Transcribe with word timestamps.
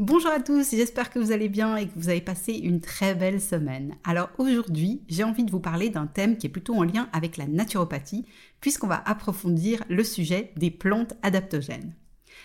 Bonjour 0.00 0.32
à 0.32 0.40
tous, 0.40 0.72
j'espère 0.72 1.08
que 1.08 1.20
vous 1.20 1.30
allez 1.30 1.48
bien 1.48 1.76
et 1.76 1.86
que 1.86 1.92
vous 1.94 2.08
avez 2.08 2.20
passé 2.20 2.52
une 2.54 2.80
très 2.80 3.14
belle 3.14 3.40
semaine. 3.40 3.94
Alors 4.02 4.28
aujourd'hui, 4.38 5.04
j'ai 5.06 5.22
envie 5.22 5.44
de 5.44 5.52
vous 5.52 5.60
parler 5.60 5.88
d'un 5.88 6.08
thème 6.08 6.36
qui 6.36 6.48
est 6.48 6.50
plutôt 6.50 6.74
en 6.74 6.82
lien 6.82 7.08
avec 7.12 7.36
la 7.36 7.46
naturopathie, 7.46 8.26
puisqu'on 8.60 8.88
va 8.88 9.04
approfondir 9.06 9.84
le 9.88 10.02
sujet 10.02 10.52
des 10.56 10.72
plantes 10.72 11.14
adaptogènes. 11.22 11.94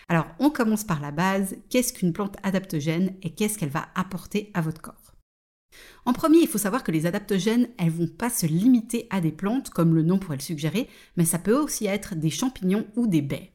Alors 0.08 0.28
on 0.38 0.50
commence 0.50 0.84
par 0.84 1.00
la 1.00 1.10
base, 1.10 1.56
qu'est-ce 1.70 1.92
qu'une 1.92 2.12
plante 2.12 2.36
adaptogène 2.44 3.16
et 3.24 3.30
qu'est-ce 3.30 3.58
qu'elle 3.58 3.68
va 3.68 3.88
apporter 3.96 4.52
à 4.54 4.60
votre 4.60 4.80
corps? 4.80 5.16
En 6.04 6.12
premier, 6.12 6.38
il 6.38 6.48
faut 6.48 6.56
savoir 6.56 6.84
que 6.84 6.92
les 6.92 7.06
adaptogènes, 7.06 7.68
elles 7.78 7.90
vont 7.90 8.06
pas 8.06 8.30
se 8.30 8.46
limiter 8.46 9.08
à 9.10 9.20
des 9.20 9.32
plantes, 9.32 9.70
comme 9.70 9.96
le 9.96 10.04
nom 10.04 10.20
pourrait 10.20 10.36
le 10.36 10.42
suggérer, 10.42 10.88
mais 11.16 11.24
ça 11.24 11.40
peut 11.40 11.58
aussi 11.58 11.86
être 11.86 12.14
des 12.14 12.30
champignons 12.30 12.86
ou 12.94 13.08
des 13.08 13.22
baies. 13.22 13.50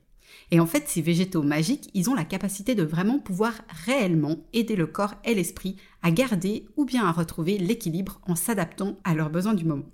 Et 0.51 0.59
en 0.59 0.65
fait, 0.65 0.87
ces 0.87 1.01
végétaux 1.01 1.43
magiques, 1.43 1.89
ils 1.93 2.09
ont 2.09 2.13
la 2.13 2.25
capacité 2.25 2.75
de 2.75 2.83
vraiment 2.83 3.19
pouvoir 3.19 3.53
réellement 3.85 4.45
aider 4.53 4.75
le 4.75 4.87
corps 4.87 5.15
et 5.23 5.33
l'esprit 5.33 5.75
à 6.01 6.11
garder 6.11 6.67
ou 6.77 6.85
bien 6.85 7.05
à 7.05 7.11
retrouver 7.11 7.57
l'équilibre 7.57 8.21
en 8.27 8.35
s'adaptant 8.35 8.97
à 9.03 9.13
leurs 9.15 9.29
besoins 9.29 9.53
du 9.53 9.65
moment. 9.65 9.85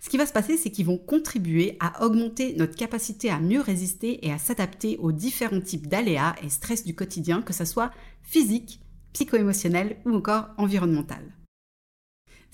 Ce 0.00 0.10
qui 0.10 0.16
va 0.16 0.26
se 0.26 0.32
passer, 0.32 0.56
c'est 0.56 0.70
qu'ils 0.70 0.86
vont 0.86 0.98
contribuer 0.98 1.76
à 1.80 2.04
augmenter 2.04 2.54
notre 2.56 2.76
capacité 2.76 3.30
à 3.30 3.38
mieux 3.38 3.60
résister 3.60 4.26
et 4.26 4.32
à 4.32 4.38
s'adapter 4.38 4.98
aux 4.98 5.12
différents 5.12 5.60
types 5.60 5.86
d'aléas 5.86 6.34
et 6.42 6.48
stress 6.48 6.84
du 6.84 6.94
quotidien, 6.94 7.42
que 7.42 7.52
ce 7.52 7.64
soit 7.64 7.92
physique, 8.22 8.80
psycho-émotionnel 9.12 9.98
ou 10.04 10.14
encore 10.14 10.48
environnemental. 10.58 11.22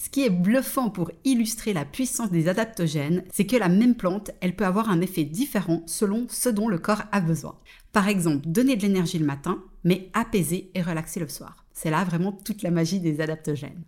Ce 0.00 0.08
qui 0.08 0.24
est 0.24 0.30
bluffant 0.30 0.90
pour 0.90 1.10
illustrer 1.24 1.72
la 1.72 1.84
puissance 1.84 2.30
des 2.30 2.48
adaptogènes, 2.48 3.24
c'est 3.32 3.46
que 3.46 3.56
la 3.56 3.68
même 3.68 3.96
plante, 3.96 4.30
elle 4.40 4.54
peut 4.54 4.64
avoir 4.64 4.90
un 4.90 5.00
effet 5.00 5.24
différent 5.24 5.82
selon 5.86 6.26
ce 6.28 6.48
dont 6.48 6.68
le 6.68 6.78
corps 6.78 7.02
a 7.10 7.20
besoin. 7.20 7.58
Par 7.92 8.06
exemple, 8.06 8.46
donner 8.46 8.76
de 8.76 8.82
l'énergie 8.82 9.18
le 9.18 9.26
matin, 9.26 9.60
mais 9.82 10.08
apaiser 10.14 10.70
et 10.74 10.82
relaxer 10.82 11.18
le 11.18 11.28
soir. 11.28 11.66
C'est 11.72 11.90
là 11.90 12.04
vraiment 12.04 12.30
toute 12.30 12.62
la 12.62 12.70
magie 12.70 13.00
des 13.00 13.20
adaptogènes. 13.20 13.82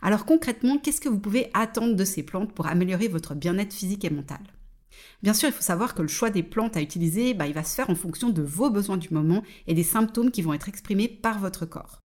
Alors 0.00 0.24
concrètement, 0.24 0.78
qu'est-ce 0.78 1.00
que 1.00 1.10
vous 1.10 1.20
pouvez 1.20 1.50
attendre 1.52 1.94
de 1.94 2.04
ces 2.04 2.22
plantes 2.22 2.54
pour 2.54 2.66
améliorer 2.66 3.08
votre 3.08 3.34
bien-être 3.34 3.74
physique 3.74 4.06
et 4.06 4.10
mental? 4.10 4.40
Bien 5.22 5.34
sûr, 5.34 5.50
il 5.50 5.54
faut 5.54 5.62
savoir 5.62 5.94
que 5.94 6.02
le 6.02 6.08
choix 6.08 6.30
des 6.30 6.42
plantes 6.42 6.76
à 6.78 6.80
utiliser, 6.80 7.34
bah, 7.34 7.46
il 7.46 7.54
va 7.54 7.64
se 7.64 7.74
faire 7.74 7.90
en 7.90 7.94
fonction 7.94 8.30
de 8.30 8.42
vos 8.42 8.70
besoins 8.70 8.96
du 8.96 9.12
moment 9.12 9.42
et 9.66 9.74
des 9.74 9.82
symptômes 9.82 10.30
qui 10.30 10.40
vont 10.40 10.54
être 10.54 10.68
exprimés 10.68 11.08
par 11.08 11.38
votre 11.38 11.66
corps. 11.66 12.03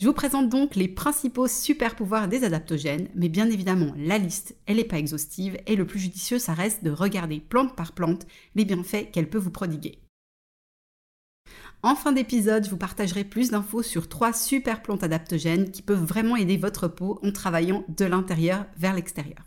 Je 0.00 0.06
vous 0.06 0.14
présente 0.14 0.48
donc 0.48 0.76
les 0.76 0.88
principaux 0.88 1.46
super 1.46 1.94
pouvoirs 1.94 2.26
des 2.26 2.42
adaptogènes, 2.44 3.08
mais 3.14 3.28
bien 3.28 3.50
évidemment, 3.50 3.92
la 3.98 4.16
liste, 4.16 4.56
elle 4.64 4.76
n'est 4.76 4.84
pas 4.84 4.98
exhaustive 4.98 5.58
et 5.66 5.76
le 5.76 5.86
plus 5.86 5.98
judicieux, 5.98 6.38
ça 6.38 6.54
reste 6.54 6.82
de 6.82 6.90
regarder 6.90 7.38
plante 7.38 7.76
par 7.76 7.92
plante 7.92 8.26
les 8.54 8.64
bienfaits 8.64 9.10
qu'elle 9.12 9.28
peut 9.28 9.36
vous 9.36 9.50
prodiguer. 9.50 9.98
En 11.82 11.94
fin 11.94 12.12
d'épisode, 12.12 12.64
je 12.64 12.70
vous 12.70 12.78
partagerai 12.78 13.24
plus 13.24 13.50
d'infos 13.50 13.82
sur 13.82 14.08
trois 14.08 14.32
super 14.32 14.80
plantes 14.80 15.02
adaptogènes 15.02 15.70
qui 15.70 15.82
peuvent 15.82 16.04
vraiment 16.04 16.36
aider 16.36 16.56
votre 16.56 16.88
peau 16.88 17.18
en 17.22 17.30
travaillant 17.30 17.84
de 17.88 18.06
l'intérieur 18.06 18.64
vers 18.78 18.94
l'extérieur. 18.94 19.44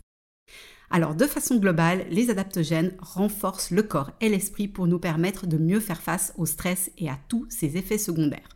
Alors, 0.88 1.16
de 1.16 1.26
façon 1.26 1.56
globale, 1.56 2.06
les 2.10 2.30
adaptogènes 2.30 2.94
renforcent 3.00 3.72
le 3.72 3.82
corps 3.82 4.12
et 4.20 4.28
l'esprit 4.28 4.68
pour 4.68 4.86
nous 4.86 5.00
permettre 5.00 5.48
de 5.48 5.58
mieux 5.58 5.80
faire 5.80 6.00
face 6.00 6.32
au 6.36 6.46
stress 6.46 6.92
et 6.96 7.08
à 7.08 7.18
tous 7.28 7.44
ses 7.48 7.76
effets 7.76 7.98
secondaires. 7.98 8.50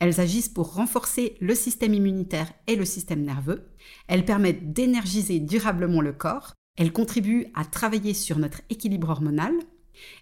Elles 0.00 0.20
agissent 0.20 0.48
pour 0.48 0.74
renforcer 0.74 1.36
le 1.40 1.54
système 1.54 1.94
immunitaire 1.94 2.52
et 2.66 2.76
le 2.76 2.84
système 2.84 3.22
nerveux. 3.22 3.68
Elles 4.06 4.24
permettent 4.24 4.72
d'énergiser 4.72 5.40
durablement 5.40 6.00
le 6.00 6.12
corps. 6.12 6.54
Elles 6.76 6.92
contribuent 6.92 7.48
à 7.54 7.64
travailler 7.64 8.14
sur 8.14 8.38
notre 8.38 8.60
équilibre 8.70 9.08
hormonal. 9.08 9.54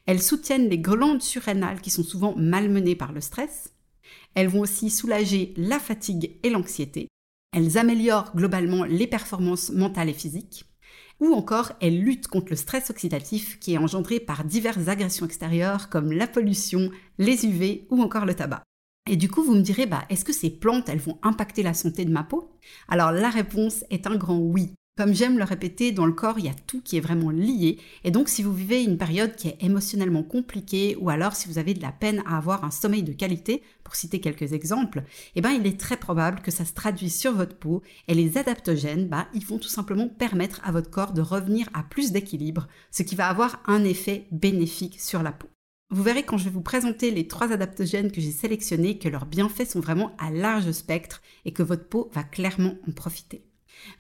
Elles 0.07 0.23
soutiennent 0.23 0.69
les 0.69 0.79
glandes 0.79 1.23
surrénales 1.23 1.81
qui 1.81 1.91
sont 1.91 2.05
souvent 2.05 2.35
malmenées 2.37 2.97
par 2.97 3.13
le 3.13 3.21
stress. 3.21 3.75
Elles 4.35 4.49
vont 4.49 4.61
aussi 4.61 4.91
soulager 4.91 5.53
la 5.57 5.79
fatigue 5.79 6.39
et 6.43 6.51
l'anxiété. 6.51 7.09
Elles 7.53 7.79
améliorent 7.79 8.35
globalement 8.35 8.85
les 8.85 9.07
performances 9.07 9.71
mentales 9.71 10.09
et 10.09 10.15
physiques. 10.15 10.65
Ou 11.21 11.33
encore, 11.33 11.73
elles 11.81 11.99
luttent 11.99 12.29
contre 12.29 12.51
le 12.51 12.57
stress 12.57 12.91
oxydatif 12.91 13.59
qui 13.59 13.75
est 13.75 13.79
engendré 13.79 14.21
par 14.21 14.45
diverses 14.45 14.89
agressions 14.89 15.25
extérieures 15.25 15.89
comme 15.89 16.13
la 16.13 16.27
pollution, 16.27 16.91
les 17.19 17.47
UV 17.47 17.87
ou 17.91 18.03
encore 18.03 18.27
le 18.27 18.35
tabac. 18.35 18.63
Et 19.09 19.17
du 19.17 19.31
coup, 19.31 19.43
vous 19.45 19.55
me 19.55 19.61
direz, 19.61 19.87
bah, 19.87 20.05
est-ce 20.11 20.25
que 20.25 20.33
ces 20.33 20.51
plantes, 20.51 20.89
elles 20.89 20.99
vont 20.99 21.19
impacter 21.23 21.63
la 21.63 21.75
santé 21.75 22.05
de 22.05 22.13
ma 22.13 22.25
peau? 22.25 22.51
Alors 22.89 23.13
la 23.13 23.31
réponse 23.31 23.85
est 23.91 24.07
un 24.07 24.17
grand 24.17 24.39
oui. 24.39 24.73
Comme 24.97 25.13
j'aime 25.13 25.37
le 25.37 25.45
répéter, 25.45 25.93
dans 25.93 26.07
le 26.07 26.13
corps, 26.13 26.39
il 26.39 26.47
y 26.47 26.49
a 26.49 26.55
tout 26.67 26.81
qui 26.81 26.97
est 26.97 27.01
vraiment 27.01 27.29
lié. 27.29 27.79
Et 28.03 28.11
donc, 28.11 28.31
si 28.31 28.43
vous 28.43 28.55
vivez 28.55 28.83
une 28.83 28.97
période 28.97 29.37
qui 29.37 29.49
est 29.49 29.63
émotionnellement 29.63 30.23
compliquée, 30.23 30.97
ou 30.99 31.11
alors 31.11 31.37
si 31.37 31.49
vous 31.49 31.59
avez 31.59 31.75
de 31.75 31.83
la 31.83 31.93
peine 31.93 32.23
à 32.27 32.39
avoir 32.39 32.65
un 32.65 32.71
sommeil 32.71 33.03
de 33.03 33.13
qualité, 33.13 33.63
pour 33.85 33.95
citer 33.95 34.21
quelques 34.21 34.55
exemples, 34.55 35.05
eh 35.35 35.43
ben, 35.43 35.51
il 35.51 35.67
est 35.67 35.79
très 35.79 35.99
probable 35.99 36.41
que 36.41 36.51
ça 36.51 36.65
se 36.65 36.73
traduise 36.73 37.15
sur 37.15 37.35
votre 37.35 37.57
peau. 37.57 37.83
Et 38.09 38.15
les 38.15 38.39
adaptogènes, 38.39 39.07
bah, 39.07 39.29
ils 39.35 39.45
vont 39.45 39.59
tout 39.59 39.69
simplement 39.69 40.09
permettre 40.09 40.63
à 40.65 40.73
votre 40.73 40.91
corps 40.91 41.13
de 41.13 41.21
revenir 41.21 41.69
à 41.75 41.83
plus 41.83 42.11
d'équilibre, 42.11 42.67
ce 42.91 43.03
qui 43.03 43.17
va 43.17 43.29
avoir 43.29 43.63
un 43.67 43.85
effet 43.85 44.27
bénéfique 44.33 44.99
sur 44.99 45.23
la 45.23 45.33
peau. 45.33 45.49
Vous 45.91 46.03
verrez 46.03 46.25
quand 46.25 46.37
je 46.37 46.45
vais 46.45 46.51
vous 46.51 46.63
présenter 46.63 47.13
les 47.13 47.29
trois 47.29 47.53
adaptogènes 47.53 48.11
que 48.11 48.21
j'ai 48.21 48.33
sélectionnés 48.33 48.99
que 48.99 49.09
leurs 49.09 49.27
bienfaits 49.27 49.71
sont 49.71 49.81
vraiment 49.81 50.17
à 50.19 50.31
large 50.31 50.73
spectre 50.73 51.23
et 51.45 51.53
que 51.53 51.63
votre 51.63 51.89
peau 51.89 52.11
va 52.13 52.25
clairement 52.25 52.75
en 52.89 52.91
profiter. 52.91 53.47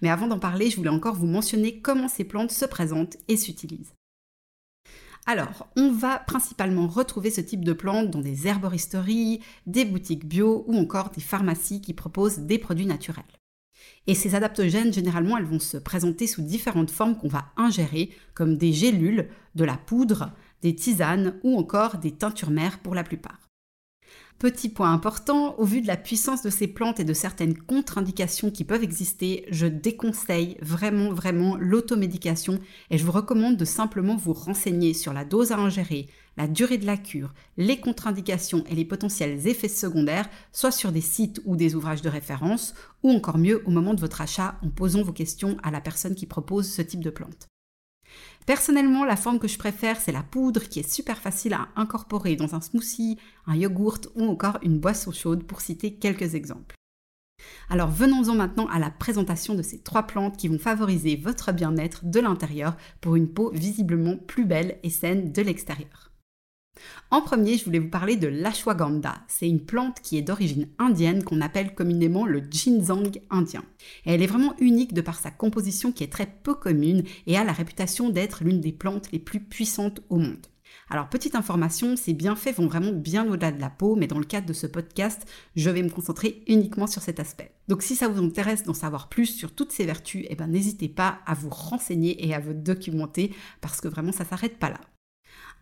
Mais 0.02 0.08
avant 0.08 0.26
d'en 0.26 0.41
parler, 0.41 0.69
je 0.69 0.76
voulais 0.76 0.88
encore 0.88 1.14
vous 1.14 1.28
mentionner 1.28 1.80
comment 1.80 2.08
ces 2.08 2.24
plantes 2.24 2.50
se 2.50 2.64
présentent 2.64 3.16
et 3.28 3.36
s'utilisent. 3.36 3.94
Alors, 5.26 5.69
on 5.76 5.92
va 5.92 6.19
principalement 6.19 6.88
retrouver 6.88 7.30
ce 7.30 7.41
type 7.41 7.64
de 7.64 7.72
plantes 7.72 8.10
dans 8.10 8.20
des 8.20 8.48
herboristeries, 8.48 9.41
des 9.66 9.84
boutiques 9.84 10.26
bio 10.26 10.64
ou 10.66 10.76
encore 10.76 11.10
des 11.10 11.20
pharmacies 11.20 11.80
qui 11.80 11.94
proposent 11.94 12.38
des 12.38 12.58
produits 12.58 12.86
naturels. 12.86 13.24
Et 14.08 14.14
ces 14.14 14.34
adaptogènes, 14.34 14.92
généralement, 14.92 15.36
elles 15.36 15.44
vont 15.44 15.60
se 15.60 15.76
présenter 15.76 16.26
sous 16.26 16.42
différentes 16.42 16.91
formes 16.91 17.16
qu'on 17.16 17.28
va 17.28 17.47
ingérer, 17.56 18.10
comme 18.34 18.56
des 18.56 18.72
gélules, 18.72 19.28
de 19.54 19.64
la 19.64 19.76
poudre, 19.76 20.32
des 20.62 20.75
tisanes 20.75 21.39
ou 21.43 21.59
encore 21.59 21.99
des 21.99 22.12
teintures 22.12 22.50
mères 22.50 22.78
pour 22.78 22.94
la 22.94 23.05
plupart. 23.05 23.47
Petit 24.39 24.69
point 24.69 24.93
important, 24.93 25.55
au 25.56 25.65
vu 25.65 25.81
de 25.81 25.87
la 25.87 25.97
puissance 25.97 26.43
de 26.43 26.50
ces 26.50 26.67
plantes 26.69 27.00
et 27.00 27.05
de 27.05 27.15
certaines 27.15 27.56
contre-indications 27.56 28.50
qui 28.50 28.65
peuvent 28.65 28.84
exister, 28.84 29.47
je 29.50 29.66
déconseille 29.66 30.59
vraiment 30.61 31.11
vraiment 31.11 31.56
l'automédication 31.56 32.61
et 32.91 32.99
je 32.99 33.05
vous 33.06 33.12
recommande 33.12 33.56
de 33.56 33.65
simplement 33.65 34.15
vous 34.15 34.34
renseigner 34.34 34.93
sur 34.93 35.15
la 35.15 35.25
dose 35.25 35.53
à 35.53 35.56
ingérer, 35.56 36.09
la 36.37 36.49
durée 36.49 36.77
de 36.77 36.84
la 36.84 36.99
cure, 36.99 37.33
les 37.56 37.81
contre-indications 37.81 38.62
et 38.69 38.75
les 38.75 38.84
potentiels 38.84 39.49
effets 39.49 39.69
secondaires, 39.69 40.28
soit 40.53 40.71
sur 40.71 40.93
des 40.93 41.00
sites 41.00 41.41
ou 41.47 41.56
des 41.56 41.75
ouvrages 41.75 42.03
de 42.03 42.11
référence, 42.11 42.75
ou 43.03 43.11
encore 43.12 43.39
mieux 43.39 43.62
au 43.65 43.71
moment 43.71 43.95
de 43.95 44.00
votre 44.00 44.21
achat 44.21 44.59
en 44.62 44.69
posant 44.69 45.03
vos 45.03 45.12
questions 45.12 45.56
à 45.62 45.71
la 45.71 45.81
personne 45.81 46.15
qui 46.15 46.27
propose 46.27 46.71
ce 46.71 46.83
type 46.83 47.03
de 47.03 47.09
plante. 47.09 47.47
Personnellement, 48.47 49.04
la 49.04 49.16
forme 49.16 49.38
que 49.38 49.49
je 49.49 49.59
préfère, 49.59 50.00
c'est 50.00 50.12
la 50.12 50.22
poudre 50.22 50.62
qui 50.62 50.78
est 50.81 50.88
super 50.88 51.19
facile 51.19 51.54
à 51.54 51.69
incorporer 51.75 52.37
dans 52.37 52.54
un 52.54 52.60
smoothie, 52.60 53.18
un 53.47 53.57
yogourt 53.57 54.01
ou 54.15 54.24
encore 54.24 54.59
une 54.63 54.78
boisson 54.78 55.10
chaude 55.10 55.45
pour 55.45 55.60
citer 55.60 55.95
quelques 55.95 56.34
exemples. 56.34 56.77
Alors 57.68 57.91
venons-en 57.91 58.34
maintenant 58.34 58.66
à 58.68 58.78
la 58.78 58.91
présentation 58.91 59.54
de 59.54 59.63
ces 59.63 59.80
trois 59.80 60.04
plantes 60.04 60.36
qui 60.36 60.48
vont 60.48 60.59
favoriser 60.59 61.16
votre 61.16 61.53
bien-être 61.53 62.04
de 62.04 62.21
l'intérieur 62.21 62.77
pour 63.01 63.16
une 63.16 63.28
peau 63.28 63.51
visiblement 63.53 64.16
plus 64.16 64.45
belle 64.45 64.78
et 64.83 64.91
saine 64.91 65.33
de 65.33 65.42
l'extérieur. 65.42 66.13
En 67.11 67.23
premier, 67.23 67.57
je 67.57 67.65
voulais 67.65 67.78
vous 67.78 67.89
parler 67.89 68.17
de 68.17 68.27
l'ashwagandha. 68.27 69.15
C'est 69.28 69.49
une 69.49 69.65
plante 69.65 70.01
qui 70.01 70.19
est 70.19 70.23
d'origine 70.23 70.69
indienne 70.78 71.25
qu'on 71.25 71.41
appelle 71.41 71.75
communément 71.75 72.27
le 72.27 72.43
ginseng 72.51 73.21
indien. 73.31 73.65
elle 74.05 74.23
est 74.23 74.27
vraiment 74.27 74.55
unique 74.59 74.95
de 74.95 75.01
par 75.01 75.19
sa 75.19 75.31
composition 75.31 75.93
qui 75.93 76.05
est 76.05 76.13
très 76.13 76.27
peu 76.27 76.55
commune 76.55 77.05
et 77.27 77.37
a 77.37 77.45
la 77.45 77.53
réputation 77.53 78.11
d'être 78.11 78.45
l'une 78.45 78.61
des 78.61 78.73
plantes 78.73 79.13
les 79.13 79.19
plus 79.19 79.41
puissantes 79.41 80.01
au 80.09 80.17
monde. 80.17 80.47
Alors 80.89 81.09
petite 81.09 81.34
information, 81.34 81.97
ces 81.97 82.13
bienfaits 82.13 82.57
vont 82.57 82.67
vraiment 82.67 82.93
bien 82.93 83.27
au-delà 83.28 83.51
de 83.51 83.61
la 83.61 83.71
peau, 83.71 83.97
mais 83.97 84.07
dans 84.07 84.19
le 84.19 84.25
cadre 84.25 84.47
de 84.47 84.53
ce 84.53 84.67
podcast, 84.67 85.27
je 85.57 85.71
vais 85.71 85.83
me 85.83 85.91
concentrer 85.91 86.43
uniquement 86.47 86.87
sur 86.87 87.03
cet 87.03 87.19
aspect. 87.19 87.53
Donc 87.69 87.83
si 87.83 87.97
ça 87.97 88.09
vous 88.09 88.23
intéresse 88.23 88.63
d'en 88.63 88.75
savoir 88.75 89.09
plus 89.09 89.27
sur 89.27 89.53
toutes 89.53 89.73
ces 89.73 89.84
vertus, 89.84 90.25
eh 90.28 90.37
ben, 90.37 90.47
n'hésitez 90.47 90.89
pas 90.89 91.19
à 91.27 91.34
vous 91.34 91.51
renseigner 91.51 92.27
et 92.27 92.34
à 92.34 92.41
vous 92.41 92.55
documenter 92.55 93.34
parce 93.61 93.81
que 93.81 93.89
vraiment 93.89 94.13
ça 94.13 94.25
s'arrête 94.25 94.59
pas 94.59 94.71
là. 94.71 94.81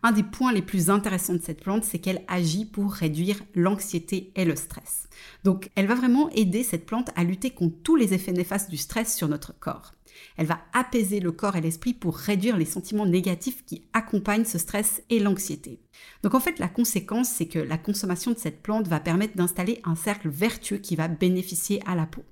Un 0.03 0.11
des 0.11 0.23
points 0.23 0.53
les 0.53 0.61
plus 0.61 0.89
intéressants 0.89 1.33
de 1.33 1.41
cette 1.41 1.63
plante, 1.63 1.83
c'est 1.83 1.99
qu'elle 1.99 2.23
agit 2.27 2.65
pour 2.65 2.91
réduire 2.93 3.41
l'anxiété 3.55 4.31
et 4.35 4.45
le 4.45 4.55
stress. 4.55 5.07
Donc 5.43 5.69
elle 5.75 5.87
va 5.87 5.95
vraiment 5.95 6.29
aider 6.31 6.63
cette 6.63 6.85
plante 6.85 7.09
à 7.15 7.23
lutter 7.23 7.49
contre 7.49 7.77
tous 7.83 7.95
les 7.95 8.13
effets 8.13 8.31
néfastes 8.33 8.69
du 8.69 8.77
stress 8.77 9.15
sur 9.15 9.27
notre 9.27 9.57
corps. 9.57 9.93
Elle 10.37 10.47
va 10.47 10.59
apaiser 10.73 11.19
le 11.19 11.31
corps 11.31 11.55
et 11.55 11.61
l'esprit 11.61 11.93
pour 11.93 12.15
réduire 12.15 12.57
les 12.57 12.65
sentiments 12.65 13.05
négatifs 13.05 13.65
qui 13.65 13.83
accompagnent 13.93 14.45
ce 14.45 14.57
stress 14.57 15.01
et 15.09 15.19
l'anxiété. 15.19 15.79
Donc 16.23 16.35
en 16.35 16.39
fait, 16.39 16.59
la 16.59 16.67
conséquence, 16.67 17.29
c'est 17.29 17.47
que 17.47 17.59
la 17.59 17.77
consommation 17.77 18.31
de 18.31 18.37
cette 18.37 18.61
plante 18.61 18.87
va 18.87 18.99
permettre 18.99 19.35
d'installer 19.35 19.81
un 19.83 19.95
cercle 19.95 20.29
vertueux 20.29 20.77
qui 20.77 20.95
va 20.95 21.07
bénéficier 21.07 21.81
à 21.85 21.95
la 21.95 22.05
peau. 22.05 22.23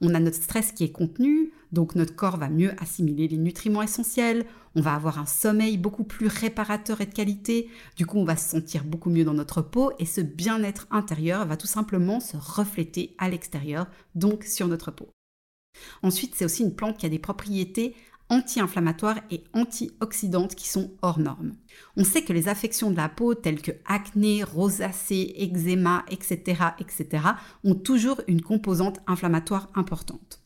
On 0.00 0.14
a 0.14 0.20
notre 0.20 0.36
stress 0.36 0.72
qui 0.72 0.84
est 0.84 0.92
contenu, 0.92 1.52
donc 1.72 1.94
notre 1.96 2.14
corps 2.14 2.36
va 2.36 2.48
mieux 2.48 2.72
assimiler 2.80 3.26
les 3.26 3.36
nutriments 3.36 3.82
essentiels, 3.82 4.46
on 4.76 4.80
va 4.80 4.94
avoir 4.94 5.18
un 5.18 5.26
sommeil 5.26 5.76
beaucoup 5.76 6.04
plus 6.04 6.28
réparateur 6.28 7.00
et 7.00 7.06
de 7.06 7.12
qualité, 7.12 7.68
du 7.96 8.06
coup 8.06 8.18
on 8.18 8.24
va 8.24 8.36
se 8.36 8.48
sentir 8.48 8.84
beaucoup 8.84 9.10
mieux 9.10 9.24
dans 9.24 9.34
notre 9.34 9.60
peau 9.60 9.92
et 9.98 10.06
ce 10.06 10.20
bien-être 10.20 10.86
intérieur 10.90 11.44
va 11.46 11.56
tout 11.56 11.66
simplement 11.66 12.20
se 12.20 12.36
refléter 12.36 13.16
à 13.18 13.28
l'extérieur, 13.28 13.88
donc 14.14 14.44
sur 14.44 14.68
notre 14.68 14.92
peau. 14.92 15.10
Ensuite, 16.02 16.34
c'est 16.34 16.44
aussi 16.44 16.62
une 16.62 16.74
plante 16.74 16.98
qui 16.98 17.06
a 17.06 17.10
des 17.10 17.18
propriétés 17.18 17.94
anti-inflammatoires 18.28 19.20
et 19.30 19.44
antioxydantes 19.52 20.54
qui 20.54 20.68
sont 20.68 20.92
hors 21.02 21.18
normes. 21.18 21.54
On 21.96 22.04
sait 22.04 22.22
que 22.22 22.32
les 22.32 22.48
affections 22.48 22.90
de 22.90 22.96
la 22.96 23.08
peau 23.08 23.34
telles 23.34 23.62
que 23.62 23.72
acné, 23.86 24.42
rosacée, 24.44 25.34
eczéma, 25.38 26.04
etc., 26.10 26.62
etc., 26.78 27.24
ont 27.64 27.74
toujours 27.74 28.20
une 28.28 28.42
composante 28.42 29.00
inflammatoire 29.06 29.70
importante. 29.74 30.42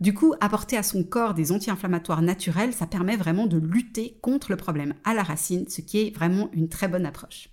Du 0.00 0.14
coup, 0.14 0.34
apporter 0.40 0.76
à 0.76 0.82
son 0.82 1.04
corps 1.04 1.32
des 1.32 1.52
anti-inflammatoires 1.52 2.22
naturels, 2.22 2.72
ça 2.72 2.86
permet 2.86 3.16
vraiment 3.16 3.46
de 3.46 3.58
lutter 3.58 4.18
contre 4.20 4.50
le 4.50 4.56
problème 4.56 4.94
à 5.04 5.14
la 5.14 5.22
racine, 5.22 5.68
ce 5.68 5.80
qui 5.80 6.00
est 6.00 6.14
vraiment 6.14 6.50
une 6.52 6.68
très 6.68 6.88
bonne 6.88 7.06
approche. 7.06 7.48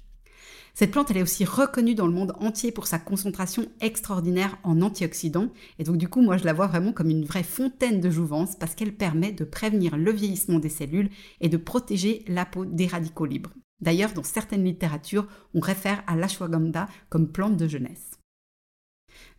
Cette 0.79 0.91
plante, 0.91 1.11
elle 1.11 1.17
est 1.17 1.23
aussi 1.23 1.43
reconnue 1.43 1.93
dans 1.93 2.07
le 2.07 2.13
monde 2.13 2.31
entier 2.39 2.71
pour 2.71 2.87
sa 2.87 2.99
concentration 2.99 3.65
extraordinaire 3.81 4.57
en 4.63 4.81
antioxydants. 4.81 5.49
Et 5.77 5.83
donc, 5.83 5.97
du 5.97 6.07
coup, 6.07 6.21
moi, 6.21 6.37
je 6.37 6.45
la 6.45 6.53
vois 6.53 6.67
vraiment 6.67 6.93
comme 6.93 7.09
une 7.09 7.25
vraie 7.25 7.43
fontaine 7.43 7.99
de 7.99 8.09
jouvence 8.09 8.55
parce 8.55 8.75
qu'elle 8.75 8.95
permet 8.95 9.33
de 9.33 9.43
prévenir 9.43 9.97
le 9.97 10.13
vieillissement 10.13 10.57
des 10.57 10.69
cellules 10.69 11.09
et 11.41 11.49
de 11.49 11.57
protéger 11.57 12.23
la 12.29 12.45
peau 12.45 12.63
des 12.63 12.87
radicaux 12.87 13.25
libres. 13.25 13.51
D'ailleurs, 13.81 14.13
dans 14.13 14.23
certaines 14.23 14.63
littératures, 14.63 15.27
on 15.53 15.59
réfère 15.59 16.01
à 16.07 16.15
l'ashwagandha 16.15 16.87
comme 17.09 17.29
plante 17.29 17.57
de 17.57 17.67
jeunesse. 17.67 18.11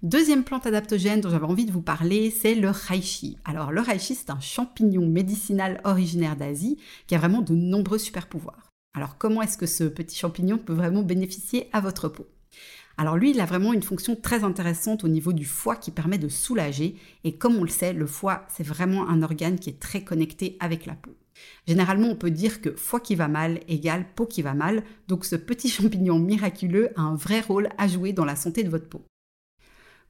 Deuxième 0.02 0.44
plante 0.44 0.66
adaptogène 0.66 1.22
dont 1.22 1.30
j'avais 1.30 1.46
envie 1.46 1.64
de 1.64 1.72
vous 1.72 1.80
parler, 1.80 2.30
c'est 2.30 2.54
le 2.54 2.68
reishi. 2.68 3.38
Alors 3.46 3.72
le 3.72 3.80
reishi, 3.80 4.14
c'est 4.14 4.28
un 4.28 4.40
champignon 4.40 5.08
médicinal 5.08 5.80
originaire 5.84 6.36
d'Asie 6.36 6.76
qui 7.06 7.14
a 7.14 7.18
vraiment 7.18 7.40
de 7.40 7.54
nombreux 7.54 7.96
super 7.96 8.26
pouvoirs. 8.26 8.69
Alors 8.92 9.18
comment 9.18 9.42
est-ce 9.42 9.58
que 9.58 9.66
ce 9.66 9.84
petit 9.84 10.16
champignon 10.16 10.58
peut 10.58 10.72
vraiment 10.72 11.02
bénéficier 11.02 11.68
à 11.72 11.80
votre 11.80 12.08
peau? 12.08 12.26
Alors 12.96 13.16
lui, 13.16 13.30
il 13.30 13.40
a 13.40 13.46
vraiment 13.46 13.72
une 13.72 13.82
fonction 13.82 14.14
très 14.14 14.44
intéressante 14.44 15.04
au 15.04 15.08
niveau 15.08 15.32
du 15.32 15.44
foie 15.44 15.76
qui 15.76 15.90
permet 15.90 16.18
de 16.18 16.28
soulager. 16.28 16.96
Et 17.24 17.36
comme 17.36 17.56
on 17.56 17.62
le 17.62 17.70
sait, 17.70 17.92
le 17.92 18.06
foie, 18.06 18.44
c'est 18.48 18.66
vraiment 18.66 19.08
un 19.08 19.22
organe 19.22 19.58
qui 19.58 19.70
est 19.70 19.80
très 19.80 20.04
connecté 20.04 20.56
avec 20.60 20.84
la 20.86 20.94
peau. 20.94 21.16
Généralement, 21.66 22.08
on 22.08 22.16
peut 22.16 22.30
dire 22.30 22.60
que 22.60 22.74
foie 22.76 23.00
qui 23.00 23.14
va 23.14 23.28
mal 23.28 23.60
égale 23.68 24.06
peau 24.14 24.26
qui 24.26 24.42
va 24.42 24.54
mal. 24.54 24.82
Donc 25.08 25.24
ce 25.24 25.36
petit 25.36 25.68
champignon 25.70 26.18
miraculeux 26.18 26.90
a 26.96 27.02
un 27.02 27.14
vrai 27.14 27.40
rôle 27.40 27.70
à 27.78 27.88
jouer 27.88 28.12
dans 28.12 28.26
la 28.26 28.36
santé 28.36 28.64
de 28.64 28.70
votre 28.70 28.88
peau. 28.88 29.02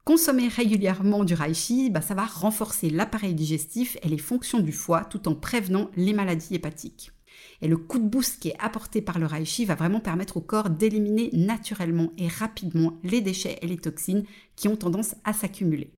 Consommer 0.04 0.48
régulièrement 0.48 1.24
du 1.24 1.34
reishi, 1.34 1.90
bah, 1.90 2.00
ça 2.00 2.14
va 2.14 2.24
renforcer 2.24 2.90
l'appareil 2.90 3.34
digestif 3.34 3.98
et 4.02 4.08
les 4.08 4.18
fonctions 4.18 4.58
du 4.58 4.72
foie 4.72 5.04
tout 5.04 5.28
en 5.28 5.34
prévenant 5.34 5.90
les 5.94 6.14
maladies 6.14 6.54
hépatiques. 6.54 7.12
Et 7.62 7.68
le 7.68 7.76
coup 7.76 7.98
de 7.98 8.08
boost 8.08 8.40
qui 8.40 8.48
est 8.48 8.58
apporté 8.58 9.02
par 9.02 9.18
le 9.18 9.26
reishi 9.26 9.64
va 9.64 9.74
vraiment 9.74 10.00
permettre 10.00 10.38
au 10.38 10.40
corps 10.40 10.70
d'éliminer 10.70 11.30
naturellement 11.32 12.12
et 12.16 12.28
rapidement 12.28 12.98
les 13.02 13.20
déchets 13.20 13.58
et 13.62 13.66
les 13.66 13.76
toxines 13.76 14.24
qui 14.56 14.68
ont 14.68 14.76
tendance 14.76 15.14
à 15.24 15.32
s'accumuler. 15.32 15.92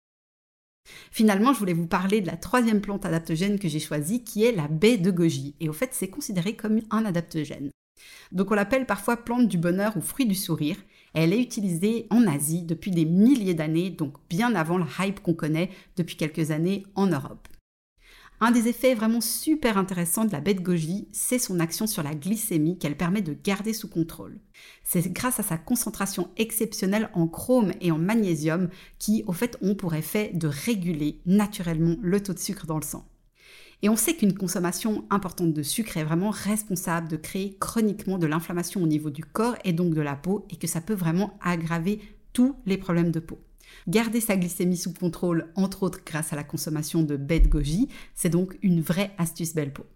Finalement, 1.11 1.53
je 1.53 1.59
voulais 1.59 1.73
vous 1.73 1.87
parler 1.87 2.21
de 2.21 2.27
la 2.27 2.37
troisième 2.37 2.81
plante 2.81 3.07
adaptogène 3.07 3.59
que 3.59 3.69
j'ai 3.69 3.79
choisie, 3.79 4.25
qui 4.25 4.45
est 4.45 4.53
la 4.53 4.67
baie 4.67 4.99
de 4.99 5.11
goji. 5.11 5.55
Et 5.61 5.69
au 5.69 5.73
fait, 5.73 5.91
c'est 5.93 6.09
considéré 6.09 6.57
comme 6.57 6.81
un 6.91 7.05
adaptogène. 7.05 7.71
Donc 8.33 8.51
on 8.51 8.55
l'appelle 8.55 8.87
parfois 8.87 9.17
plante 9.17 9.49
du 9.49 9.59
bonheur 9.59 9.97
ou 9.97 10.01
fruit 10.01 10.27
du 10.27 10.35
sourire. 10.35 10.77
elle 11.15 11.33
est 11.35 11.41
utilisée 11.41 12.07
en 12.11 12.27
Asie 12.27 12.63
depuis 12.63 12.91
des 12.91 13.05
milliers 13.05 13.55
d'années, 13.55 13.91
donc 13.91 14.15
bien 14.31 14.55
avant 14.55 14.79
la 14.79 14.87
hype 14.99 15.21
qu'on 15.21 15.35
connaît 15.35 15.71
depuis 15.97 16.17
quelques 16.17 16.51
années 16.51 16.85
en 16.95 17.07
Europe. 17.07 17.49
Un 18.45 18.51
des 18.51 18.67
effets 18.67 18.97
vraiment 18.97 19.21
super 19.21 19.79
intéressants 19.79 20.25
de 20.25 20.33
la 20.33 20.41
de 20.41 20.53
goji, 20.55 21.07
c'est 21.13 21.39
son 21.39 21.61
action 21.61 21.87
sur 21.87 22.03
la 22.03 22.17
glycémie 22.17 22.77
qu'elle 22.77 22.97
permet 22.97 23.23
de 23.23 23.37
garder 23.41 23.73
sous 23.73 23.87
contrôle. 23.87 24.41
C'est 24.83 25.13
grâce 25.13 25.39
à 25.39 25.45
sa 25.45 25.59
concentration 25.59 26.29
exceptionnelle 26.37 27.09
en 27.15 27.29
chrome 27.29 27.71
et 27.81 27.93
en 27.93 27.99
magnésium 27.99 28.69
qui, 28.99 29.23
au 29.29 29.33
fait, 29.33 29.57
ont 29.63 29.77
pour 29.77 29.95
effet 29.95 30.33
de 30.35 30.49
réguler 30.49 31.21
naturellement 31.25 31.95
le 32.03 32.21
taux 32.21 32.35
de 32.35 32.41
sucre 32.41 32.67
dans 32.67 32.81
le 32.81 32.85
sang. 32.85 33.07
Et 33.83 33.89
on 33.89 33.95
sait 33.95 34.17
qu'une 34.17 34.37
consommation 34.37 35.05
importante 35.11 35.53
de 35.53 35.63
sucre 35.63 35.97
est 35.97 36.05
vraiment 36.05 36.31
responsable 36.31 37.07
de 37.07 37.17
créer 37.19 37.57
chroniquement 37.61 38.19
de 38.19 38.27
l'inflammation 38.27 38.83
au 38.83 38.89
niveau 38.89 39.11
du 39.11 39.25
corps 39.25 39.55
et 39.63 39.73
donc 39.73 39.95
de 39.95 40.01
la 40.01 40.17
peau 40.17 40.49
et 40.51 40.57
que 40.57 40.67
ça 40.67 40.81
peut 40.81 40.95
vraiment 40.95 41.39
aggraver 41.41 42.01
tous 42.33 42.57
les 42.67 42.77
problèmes 42.77 43.13
de 43.13 43.21
peau. 43.21 43.39
Garder 43.89 44.21
sa 44.21 44.37
glycémie 44.37 44.77
sous 44.77 44.93
contrôle, 44.93 45.53
entre 45.57 45.83
autres 45.83 46.01
grâce 46.05 46.33
à 46.33 46.37
la 46.37 46.45
consommation 46.45 47.03
de 47.03 47.17
bête 47.17 47.49
goji, 47.49 47.89
c'est 48.15 48.31
donc 48.31 48.59
une 48.63 48.81
vraie 48.81 49.13
astuce 49.19 49.55
belle 49.55 49.73
peau. 49.73 49.87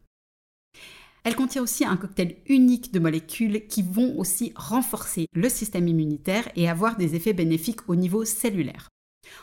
Elle 1.25 1.35
contient 1.35 1.63
aussi 1.63 1.85
un 1.85 1.97
cocktail 1.97 2.37
unique 2.47 2.93
de 2.93 3.01
molécules 3.01 3.67
qui 3.67 3.83
vont 3.83 4.17
aussi 4.17 4.53
renforcer 4.55 5.27
le 5.33 5.49
système 5.49 5.89
immunitaire 5.89 6.49
et 6.55 6.69
avoir 6.69 6.97
des 6.97 7.17
effets 7.17 7.33
bénéfiques 7.33 7.89
au 7.89 7.97
niveau 7.97 8.25
cellulaire. 8.25 8.89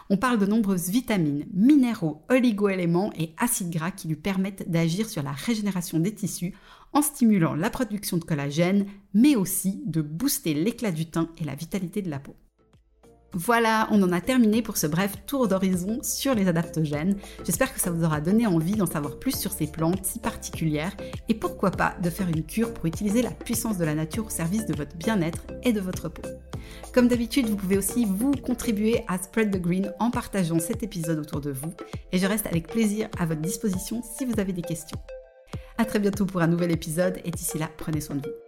On 0.09 0.15
parle 0.15 0.39
de 0.39 0.45
nombreuses 0.45 0.89
vitamines, 0.89 1.45
minéraux, 1.53 2.23
oligoéléments 2.29 3.11
et 3.17 3.33
acides 3.37 3.69
gras 3.69 3.91
qui 3.91 4.07
lui 4.07 4.15
permettent 4.15 4.69
d'agir 4.69 5.09
sur 5.09 5.23
la 5.23 5.33
régénération 5.33 5.99
des 5.99 6.13
tissus 6.15 6.53
en 6.93 7.01
stimulant 7.01 7.53
la 7.53 7.69
production 7.69 8.15
de 8.15 8.23
collagène, 8.23 8.85
mais 9.13 9.35
aussi 9.35 9.81
de 9.85 10.01
booster 10.01 10.53
l'éclat 10.53 10.91
du 10.91 11.07
teint 11.07 11.29
et 11.37 11.43
la 11.43 11.55
vitalité 11.55 12.01
de 12.01 12.09
la 12.09 12.19
peau. 12.19 12.35
Voilà, 13.35 13.87
on 13.89 14.01
en 14.03 14.11
a 14.11 14.21
terminé 14.21 14.61
pour 14.61 14.77
ce 14.77 14.85
bref 14.85 15.13
tour 15.25 15.47
d'horizon 15.47 15.99
sur 16.03 16.35
les 16.35 16.47
adaptogènes. 16.47 17.17
J'espère 17.43 17.73
que 17.73 17.79
ça 17.79 17.89
vous 17.89 18.03
aura 18.03 18.21
donné 18.21 18.45
envie 18.45 18.75
d'en 18.75 18.85
savoir 18.85 19.17
plus 19.17 19.35
sur 19.35 19.51
ces 19.51 19.65
plantes 19.65 20.05
si 20.05 20.19
particulières 20.19 20.95
et 21.29 21.33
pourquoi 21.33 21.71
pas 21.71 21.95
de 22.03 22.11
faire 22.11 22.27
une 22.29 22.45
cure 22.45 22.73
pour 22.73 22.85
utiliser 22.85 23.23
la 23.23 23.31
puissance 23.31 23.79
de 23.79 23.85
la 23.85 23.95
nature 23.95 24.27
au 24.27 24.29
service 24.29 24.67
de 24.67 24.75
votre 24.75 24.95
bien-être 24.97 25.41
et 25.63 25.73
de 25.73 25.81
votre 25.81 26.09
peau. 26.09 26.21
Comme 26.93 27.07
d'habitude, 27.07 27.47
vous 27.47 27.55
pouvez 27.55 27.77
aussi 27.79 28.05
vous 28.05 28.33
contribuer 28.33 29.03
à 29.07 29.17
Spread 29.17 29.51
the 29.51 29.59
Green 29.59 29.91
en 29.99 30.11
partageant 30.11 30.59
cet 30.59 30.83
épisode 30.83 31.17
autour 31.17 31.41
de 31.41 31.51
vous 31.51 31.73
et 32.11 32.19
je 32.19 32.27
reste 32.27 32.45
avec 32.45 32.67
plaisir 32.67 33.09
à 33.17 33.25
votre 33.25 33.41
disposition 33.41 34.03
si 34.03 34.25
vous 34.25 34.39
avez 34.39 34.53
des 34.53 34.61
questions. 34.61 34.99
A 35.79 35.85
très 35.85 35.97
bientôt 35.97 36.27
pour 36.27 36.41
un 36.41 36.47
nouvel 36.47 36.71
épisode 36.71 37.19
et 37.25 37.31
d'ici 37.31 37.57
là, 37.57 37.67
prenez 37.77 37.99
soin 37.99 38.17
de 38.17 38.27
vous. 38.27 38.42